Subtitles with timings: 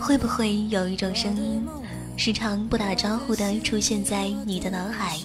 [0.00, 1.64] 会不会有一种声音，
[2.16, 5.18] 时常不打招呼的出现在你的脑海，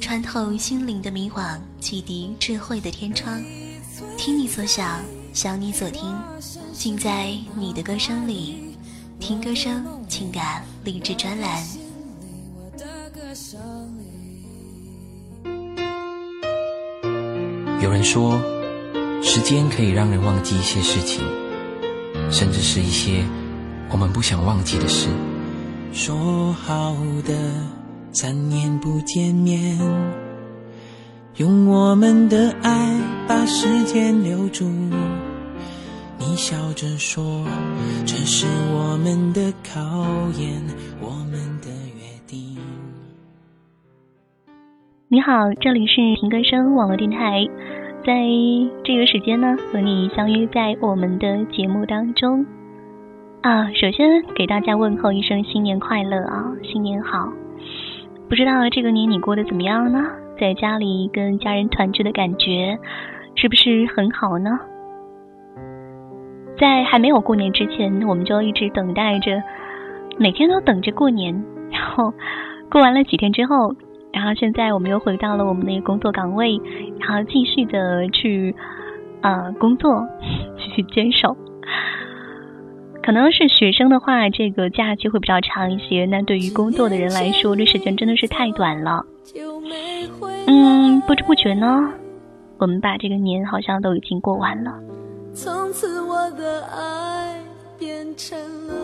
[0.00, 3.42] 穿透心灵的迷惘，启迪智慧的天窗，
[4.16, 5.00] 听你所想，
[5.32, 6.02] 想你所听，
[6.72, 8.76] 尽在你的歌声里。
[9.18, 11.62] 听歌声，情感励志专栏。
[17.82, 18.40] 有人说，
[19.22, 21.22] 时间可以让人忘记一些事情，
[22.30, 23.24] 甚至是一些
[23.90, 25.08] 我们不想忘记的事。
[25.92, 26.94] 说好
[27.26, 27.34] 的
[28.12, 29.76] 三年不见面，
[31.36, 34.64] 用我们的爱把时间留住。
[36.18, 37.44] 你笑着说，
[38.06, 39.80] 这是我们的考
[40.38, 40.62] 验，
[41.00, 42.56] 我们的约定。
[45.08, 47.44] 你好，这里是听歌声网络电台，
[48.02, 48.14] 在
[48.82, 52.46] 这个时间呢，和你相约在我们的节目当中
[53.42, 53.70] 啊。
[53.74, 57.28] 首先给大家问候一声新年快乐啊，新年好！
[58.28, 60.02] 不知道这个年你过得怎么样呢？
[60.38, 62.78] 在家里跟家人团聚的感觉
[63.34, 64.58] 是不是很好呢？
[66.58, 69.42] 在还没有过年之前，我们就一直等待着，
[70.16, 71.34] 每天都等着过年。
[71.70, 72.14] 然后
[72.70, 73.74] 过完了几天之后，
[74.12, 76.60] 然后现在我们又回到了我们的工作岗位，
[76.98, 78.54] 然后继续的去
[79.22, 80.06] 呃工作，
[80.58, 81.36] 继续坚守。
[83.02, 86.04] 可能是学生的话，这个假期会比较长一些。
[86.04, 89.04] 那对于工作的人来说，这时间真的是太短了。
[90.46, 91.88] 嗯，不知不觉呢，
[92.58, 94.74] 我们把这个年好像都已经过完了。
[95.32, 97.42] 从此我的爱
[97.78, 98.74] 变成了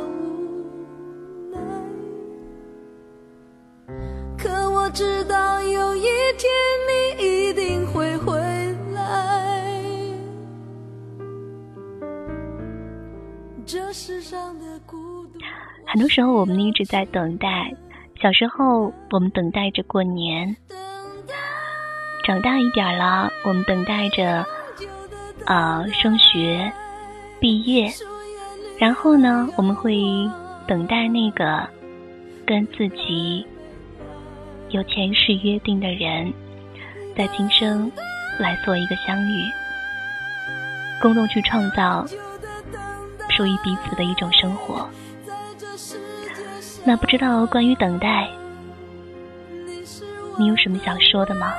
[4.97, 6.07] 知道有一
[6.39, 6.49] 天
[6.89, 8.41] 你一定会回
[8.95, 9.63] 来。
[13.67, 15.39] 这世上的孤独。
[15.87, 17.71] 很多时候我们一直在等待。
[18.23, 20.57] 小时候我们等待着过年，
[22.25, 24.47] 长大一点了，我们等待着。
[25.45, 26.73] 啊，升学、
[27.39, 27.93] 毕业，
[28.79, 29.95] 然后呢，我们会
[30.67, 31.69] 等待那个
[32.47, 33.47] 跟自己
[34.71, 36.33] 有前世约定的人，
[37.17, 37.91] 在今生
[38.39, 39.51] 来做一个相遇，
[41.01, 42.05] 共同去创造
[43.31, 44.89] 属于彼此的一种生活。
[46.85, 48.29] 那不知道关于等待，
[50.39, 51.53] 你有什么想说的吗？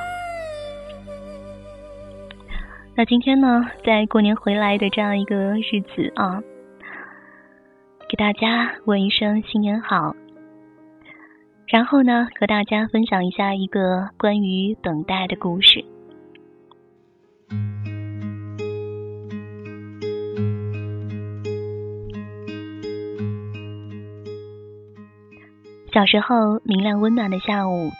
[2.94, 6.42] 那今天呢，在过年回来的这样一个日子啊，
[8.08, 10.14] 给大家问一声新年好。
[11.68, 15.84] 然后呢，和大家分享一下一个关于等待的故事。
[25.92, 27.90] 小时候，明亮温暖的下午，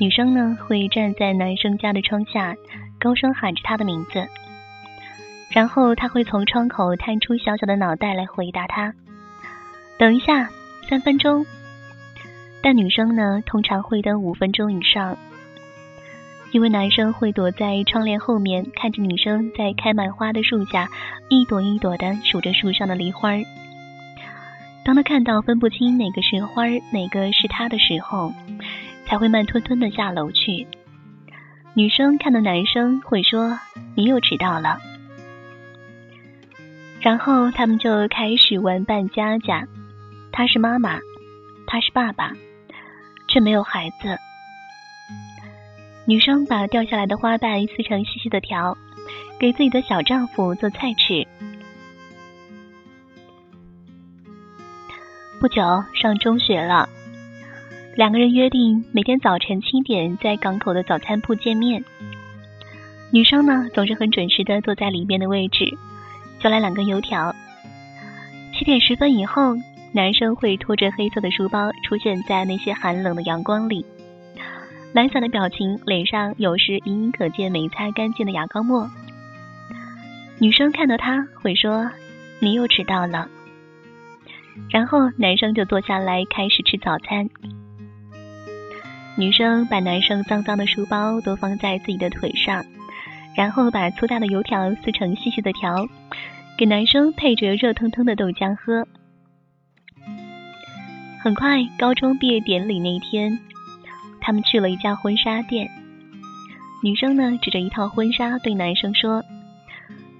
[0.00, 2.56] 女生呢会站在男生家的窗下。
[2.98, 4.26] 高声喊着他的名字，
[5.50, 8.94] 然后他会从窗口探出小小的脑袋来回答他
[9.98, 10.48] ：“等一下，
[10.88, 11.44] 三分钟。”
[12.64, 15.18] 但女生呢，通常会等五分钟以上，
[16.50, 20.88] 因为男生会躲在窗帘后面，看着女生在开满花的树下
[21.28, 23.32] 一朵一朵的数着树上的梨花。
[24.82, 28.32] 当他看到分不清哪个是花儿哪个是他的时候，
[29.04, 30.66] 才会慢吞吞的下楼去。
[31.74, 33.58] 女生看到男生会说
[33.94, 34.78] ：“你又迟到了。”
[37.02, 39.68] 然后他们就开始玩扮家家，
[40.32, 40.98] 他是妈妈，
[41.66, 42.32] 他是爸爸，
[43.34, 44.16] 却没有孩子。
[46.06, 48.78] 女生把掉下来的花瓣撕成细细的条，
[49.40, 51.26] 给自己的小丈夫做菜吃。
[55.40, 55.62] 不久
[56.00, 56.88] 上中学了。
[57.96, 61.84] 两个人约定每天早晨七点在港口的早餐铺见面。
[63.10, 65.76] 女生呢总是很准时的坐在里面的位置，
[66.38, 67.34] 叫来两根油条。
[68.56, 69.56] 七点十分以后，
[69.94, 73.86] 男生会拖着黑色的书包出现在那些寒冷的阳光里，
[74.92, 78.90] 懒散的表情，脸上有时隐隐可见没擦干净的牙膏沫。
[80.40, 81.88] 女生看到他会说
[82.42, 83.28] ：“你又迟到了。”
[84.68, 87.30] 然后男生就坐下来开始吃早餐。
[89.16, 92.64] 女生把男生脏脏的书包都放在自己的腿上，
[93.36, 95.86] 然后把粗大的油条撕成细细的条，
[96.58, 98.84] 给男生配着热腾腾的豆浆喝。
[101.24, 103.40] 很快，高中毕业典礼那天，
[104.20, 105.66] 他们去了一家婚纱店。
[106.82, 109.24] 女生呢，指着一套婚纱对男生说：“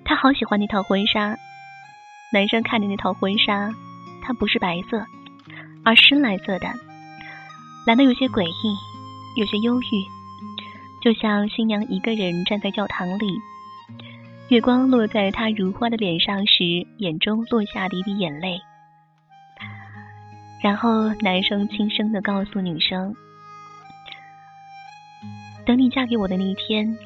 [0.02, 1.36] 她好喜欢那套婚纱，
[2.32, 3.70] 男生看着那套婚纱，
[4.22, 5.04] 它不是白色，
[5.84, 6.68] 而深蓝色的，
[7.86, 8.74] 蓝的有些诡异，
[9.38, 10.06] 有些忧郁，
[11.02, 13.38] 就像新娘一个人站在教堂里，
[14.48, 16.64] 月光落在她如花的脸上时，
[16.96, 18.58] 眼中落下的一滴眼泪。
[20.62, 23.14] 然后男生轻声的告诉女生
[25.66, 26.96] ：“等你嫁给我的那一天，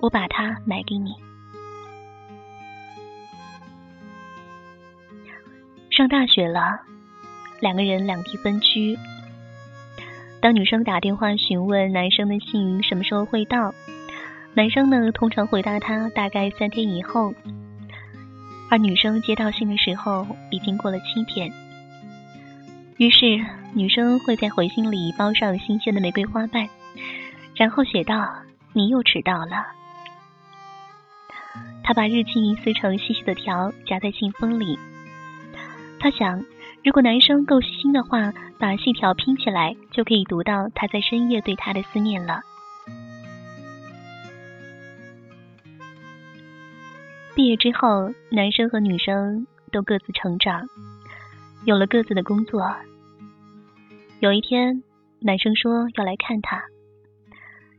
[0.00, 1.12] 我把它买给你。”
[5.90, 6.80] 上大学了，
[7.60, 8.96] 两个人两地分居。
[10.40, 13.74] 当女生打电话询问男生的信什么时候会到，
[14.54, 17.34] 男生呢通常回答她大概三天以后，
[18.70, 21.50] 而女生接到信的时候已经过了七天。
[22.98, 23.24] 于是
[23.74, 26.68] 女生会在回信里包上新鲜的玫瑰花瓣，
[27.54, 28.28] 然后写道
[28.74, 29.66] ：“你又迟到了。”
[31.84, 34.76] 她把日记撕成细细的条，夹在信封里。
[36.00, 36.44] 他想，
[36.84, 42.40] 如果男生够细心的话，把细条拼起来，就可以读到他在深夜对他的思念了。
[47.34, 50.68] 毕业之后，男生和女生都各自成长，
[51.64, 52.74] 有了各自的工作。
[54.20, 54.82] 有一天，
[55.20, 56.62] 男生说要来看他，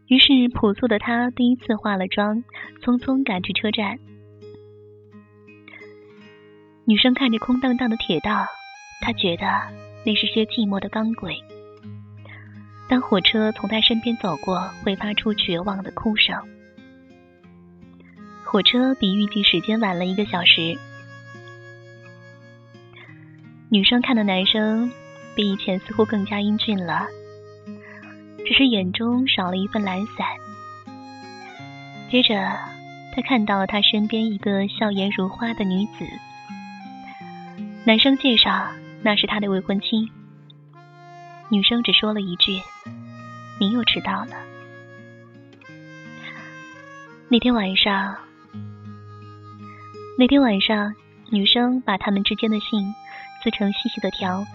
[0.08, 2.44] 于是朴素的他第一次化了妆，
[2.81, 3.98] 匆匆赶去车站。
[6.86, 8.46] 女生看着空荡荡的铁道，
[9.02, 9.46] 她觉得
[10.06, 11.36] 那是些寂寞的钢轨。
[12.88, 16.36] 当火车从她身边走过，会发出绝望的哭声。
[18.44, 20.75] 火车比预计时间晚了一个小时。
[23.71, 24.92] 女生看到男生
[25.36, 27.06] 比以前似乎更加英俊了，
[28.45, 30.25] 只是眼中少了一份懒散。
[32.10, 32.36] 接着，
[33.16, 36.06] 她看到他身边一个笑颜如花的女子。
[37.86, 38.68] 男生介绍，
[39.04, 40.12] 那是他的未婚妻。
[41.50, 42.60] 女生只说了一句
[43.62, 44.31] ：“你又迟到了。”
[47.30, 48.15] 那天晚上，
[50.18, 50.95] 那天晚上，
[51.30, 52.94] 女生把他们之间的信
[53.44, 54.45] 撕成细细的条，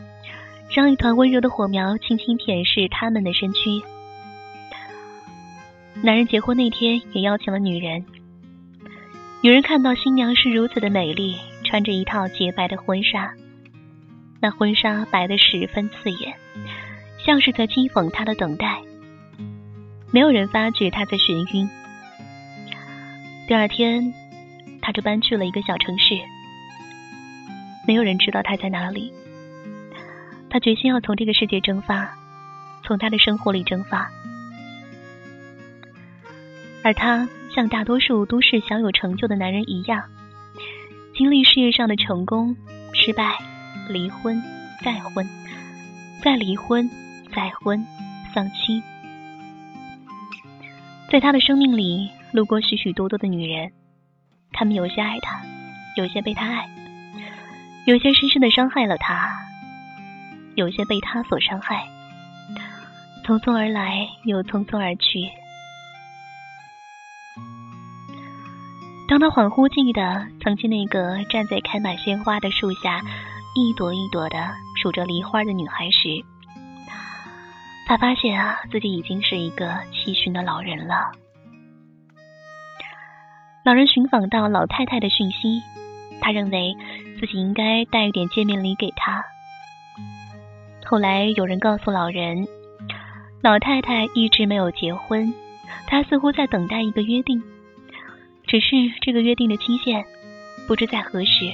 [0.74, 3.82] 让一团温柔的火苗轻轻舔舐他们的身躯。
[6.02, 8.04] 男人结婚那天也邀请了女人。
[9.42, 11.36] 女人看到新娘是如此的美丽。
[11.66, 13.32] 穿着一套洁白的婚纱，
[14.38, 16.34] 那婚纱白得十分刺眼，
[17.24, 18.80] 像是在讥讽他的等待。
[20.12, 21.68] 没有人发觉他在眩晕。
[23.48, 24.12] 第二天，
[24.82, 26.14] 他就搬去了一个小城市，
[27.86, 29.12] 没有人知道他在哪里。
[30.50, 32.14] 他决心要从这个世界蒸发，
[32.84, 34.10] 从他的生活里蒸发。
[36.82, 40.02] 而他像大多数都市小有成就的男人一样。
[41.16, 42.56] 经历事业上的成功、
[42.92, 43.38] 失败、
[43.88, 44.42] 离婚、
[44.84, 45.24] 再婚、
[46.22, 46.90] 再离婚、
[47.32, 47.86] 再婚、
[48.34, 48.82] 丧妻，
[51.10, 53.70] 在他的生命里路过许许多多的女人，
[54.50, 55.40] 她们有些爱他，
[55.96, 56.68] 有些被他爱，
[57.86, 59.30] 有些深深的伤害了他，
[60.54, 61.86] 有些被他所伤害，
[63.26, 65.28] 匆匆而来，又匆匆而去。
[69.06, 73.02] 当他恍惚记得曾经那个站在开满鲜花的树下，
[73.54, 74.48] 一朵一朵的
[74.80, 76.24] 数着梨花的女孩时，
[77.86, 81.12] 他发现啊，自己已经是一个七旬的老人了。
[83.62, 85.62] 老人寻访到老太太的讯息，
[86.22, 86.74] 他认为
[87.20, 89.24] 自己应该带一点见面礼给他。
[90.84, 92.46] 后来有人告诉老人，
[93.42, 95.32] 老太太一直没有结婚，
[95.86, 97.42] 她似乎在等待一个约定。
[98.46, 100.04] 只是这个约定的期限
[100.68, 101.50] 不知在何时。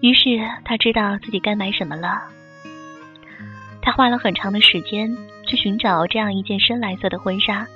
[0.00, 2.22] 于是他知道自己该买什么了。
[3.80, 7.66] 他花了很长的时间去寻找这样一件深蓝色的婚纱。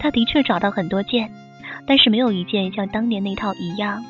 [0.00, 1.30] 他的确找到很多件，
[1.88, 4.04] 但是没有一件像当年那套一样，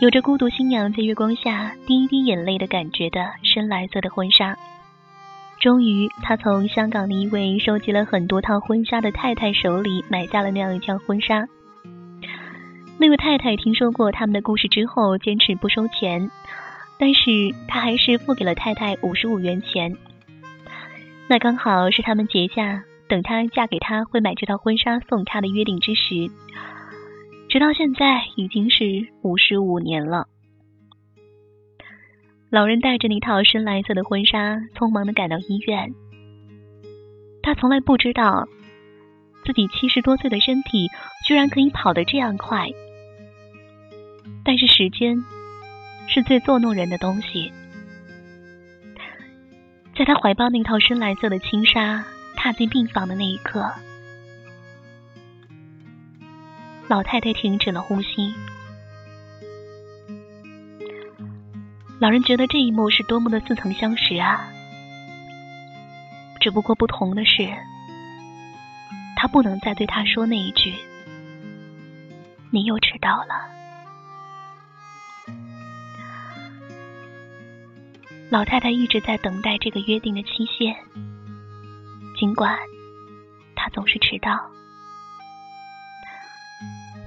[0.00, 4.56] 有着孤独新娘在月光下滴一滴眼泪的感觉的深蓝色的婚纱。
[5.58, 11.48] 终于，他从香港的一位收集了很多套婚纱的太太手里买下了那样一件婚纱。
[12.96, 16.30] 那位太太听说过他们的故事之后，坚持不收钱，
[16.96, 19.96] 但是他还是付给了太太五十五元钱。
[21.26, 26.30] 那刚好是他们结下等她嫁给他会买这套婚纱送他的约定之时。
[27.56, 30.28] 直到现在，已经是五十五年了。
[32.50, 35.90] 老人带着那套深蓝色的婚纱，匆忙的赶到医院。
[37.42, 38.46] 他从来不知道，
[39.46, 40.90] 自己七十多岁的身体
[41.26, 42.68] 居然可以跑得这样快。
[44.44, 45.16] 但是时间
[46.08, 47.50] 是最作弄人的东西。
[49.96, 52.04] 在他怀抱那套深蓝色的轻纱
[52.36, 53.64] 踏进病房的那一刻，
[56.88, 58.32] 老太太停止了呼吸。
[61.98, 64.48] 老人觉得这一幕是多么的似曾相识啊！
[66.40, 67.48] 只不过不同的是，
[69.16, 70.74] 他不能再对他说那一句
[72.52, 73.48] ：“你又迟到了。”
[78.30, 80.76] 老太太一直在等待这个约定的期限，
[82.18, 82.58] 尽管
[83.54, 84.50] 他总是迟到，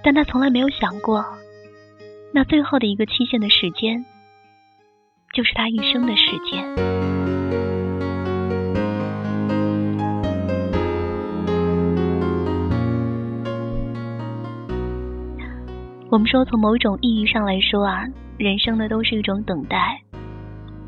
[0.03, 1.23] 但他从来没有想过，
[2.33, 4.05] 那最后的一个期限的时间。
[5.31, 6.65] 就是他一生的时间。
[16.09, 18.03] 我们说，从某种意义上来说啊，
[18.39, 20.01] 人生呢都是一种等待，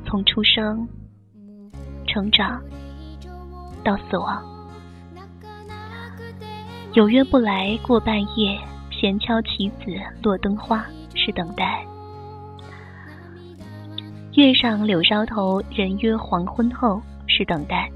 [0.03, 0.89] 从出生、
[2.07, 2.59] 成长
[3.83, 4.43] 到死亡，
[6.93, 8.59] 有约不来过半夜，
[9.01, 9.85] 闲敲棋子
[10.21, 11.83] 落灯花，是等待。
[14.35, 17.89] 月上柳梢头，人约黄昏后，是等待。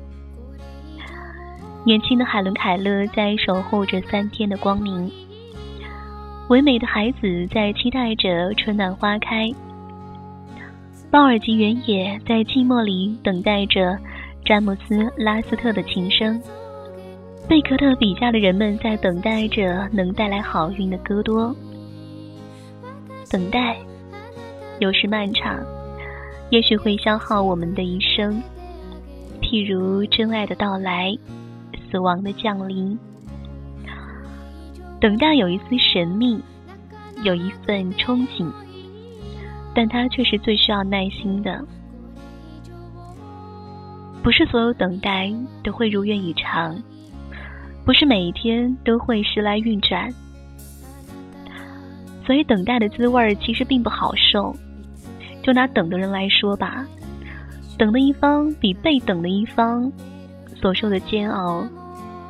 [1.85, 5.11] 年轻的海伦·凯勒在守候着三天的光明，
[6.49, 9.47] 唯美的孩子在期待着春暖花开。
[11.11, 13.95] 鲍尔吉原野在寂寞里等待着
[14.43, 16.41] 詹姆斯·拉斯特的琴声。
[17.47, 21.55] 贝克特笔下的人们在等待着能带来好运的戈多。
[23.29, 23.77] 等待，
[24.79, 25.63] 有时漫长。
[26.49, 28.41] 也许会消耗我们的一生，
[29.41, 31.15] 譬如真爱的到来，
[31.89, 32.97] 死亡的降临。
[34.99, 36.41] 等待有一丝神秘，
[37.23, 38.51] 有一份憧憬，
[39.73, 41.63] 但它却是最需要耐心的。
[44.23, 45.31] 不是所有等待
[45.63, 46.81] 都会如愿以偿，
[47.85, 50.11] 不是每一天都会时来运转，
[52.25, 54.55] 所以等待的滋味其实并不好受。
[55.43, 56.83] 就拿等的人来说吧，
[57.77, 59.91] 等的一方比被等的一方
[60.59, 61.63] 所受的煎熬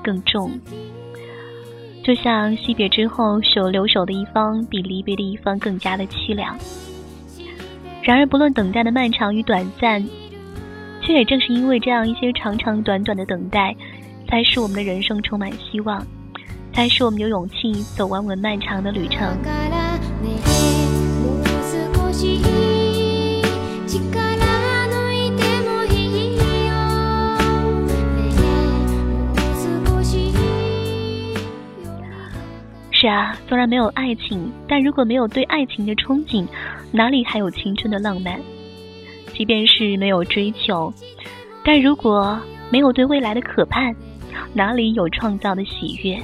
[0.04, 0.52] 更重。
[2.04, 6.56] 就像惜别之后手留守的一方比离别的一方更加的凄凉。
[8.04, 10.06] 然而，不论等待的漫长与短暂，
[11.02, 13.74] 却也正是因为这样一些长长短短的等待，
[14.28, 16.06] 才使我们的人生充满希望，
[16.74, 19.38] 才使我们有勇气走完我们漫长的旅程。
[32.92, 36.48] 是啊，虽然没有爱情，但如果没有对爱情的憧憬，
[36.92, 38.40] 哪里还有青春的浪漫？
[39.34, 40.92] 即便是没有追求，
[41.64, 42.40] 但如果
[42.72, 43.94] 没有对未来的渴盼，
[44.54, 46.22] 哪里有创造的喜悦？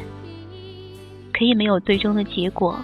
[1.33, 2.77] 可以没有最终的结果，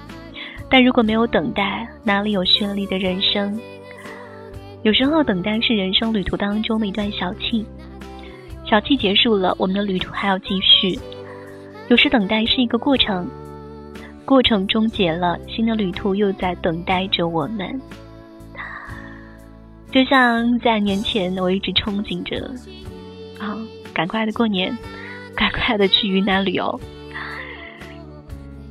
[0.70, 3.60] 但如果没有等待，哪里有绚丽的人生？
[4.84, 7.66] 有时候，等待是人生旅途当中的一段小憩，
[8.66, 10.98] 小憩结束了，我们的旅途还要继续。
[11.90, 13.30] 有时，等待是一个过程。
[14.26, 17.80] 过程终结了，新的旅途又在等待着我们。
[19.90, 22.54] 就像在年前，我一直憧憬着，
[23.40, 23.58] 啊，
[23.94, 24.78] 赶快的过年，
[25.38, 26.82] 赶快的去云南旅游。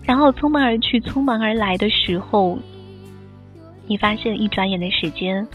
[0.04, 2.58] 然后匆忙而去，匆忙而来的时候，
[3.86, 5.46] 你发现一转眼的时间，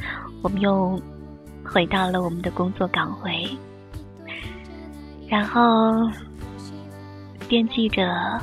[0.41, 0.99] 我们又
[1.63, 3.47] 回到了我们的工作岗位，
[5.27, 6.09] 然后
[7.47, 8.41] 惦记着。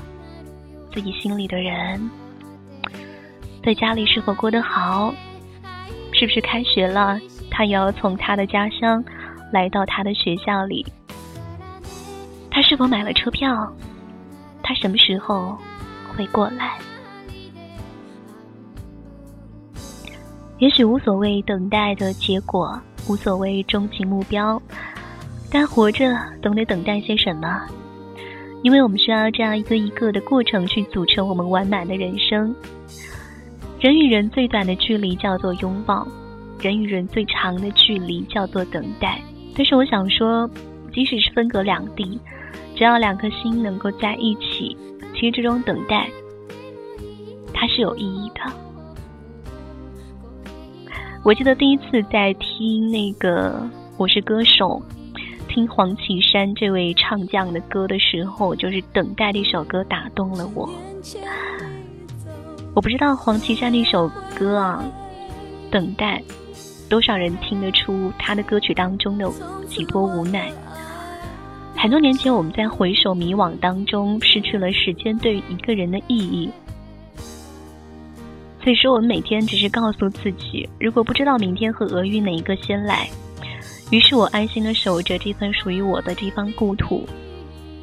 [0.90, 2.10] 自己心里的人，
[3.62, 5.14] 在家里是否过得好？
[6.12, 7.20] 是不是开学了，
[7.50, 9.04] 他也要从他的家乡
[9.52, 10.84] 来到他的学校里？
[12.58, 13.72] 他是否买了车票？
[14.64, 15.56] 他什么时候
[16.08, 16.76] 会过来？
[20.58, 22.76] 也许无所谓等待的结果，
[23.08, 24.60] 无所谓终极目标，
[25.52, 26.12] 但活着
[26.42, 27.64] 总得等待些什么？
[28.64, 32.52] 因为我们需要这样一个一个的过程去组成我们完满的人生。
[33.78, 36.04] 人与人最短的距离叫做拥抱，
[36.60, 39.22] 人与人最长的距离叫做等待。
[39.54, 40.50] 但是我想说，
[40.92, 42.20] 即使是分隔两地，
[42.78, 44.76] 只要两颗心能够在一起，
[45.12, 46.08] 其实这种等待，
[47.52, 48.40] 它是有意义的。
[51.25, 53.50] 我记得第一次在听那个
[53.97, 54.80] 《我是歌手》。
[55.49, 60.70] 听黄绮珊这位唱将的歌的时候，就是《等待》这首歌打动了我。
[62.76, 64.08] 我不知道黄绮珊那首
[64.38, 64.85] 歌啊，
[65.73, 66.23] 《等待》，
[66.88, 69.28] 多少人听得出她的歌曲当中的
[69.66, 70.52] 几多无奈。
[71.80, 76.50] 很多年前，我们在回首迷惘当中，失去了时间对于一个人的意义。
[78.61, 83.08] 所以说，我们每天只是告诉自己，如果不知道明天和俄语哪一个先来，
[83.92, 87.08] 于是我安心的守着这份属于我的地方故土，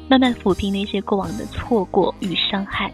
[0.08, 2.92] 慢慢抚平那些过往的错过与伤害。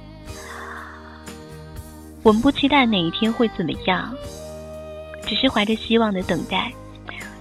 [2.23, 4.15] 我们不期待哪一天会怎么样，
[5.27, 6.73] 只是怀着希望的等待，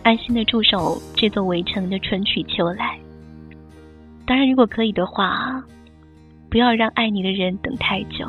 [0.01, 2.97] 安心的驻守这座围城的春去秋来。
[4.25, 5.63] 当然，如果可以的话，
[6.49, 8.27] 不要让爱你的人等太久。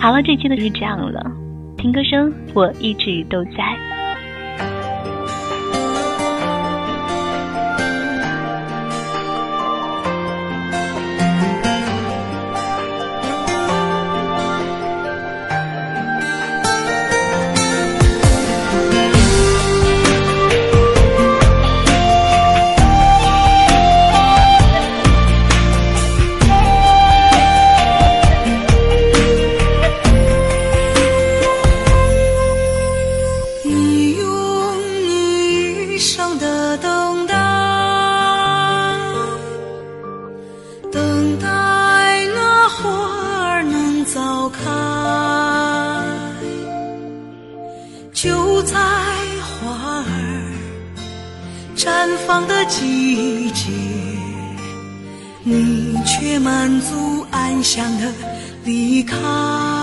[0.00, 1.30] 好了，这期的就是这样了。
[1.76, 3.87] 听歌声，我一直都在。
[52.28, 53.70] 方的季节
[55.42, 58.12] 你却满足安详的
[58.66, 59.77] 离开。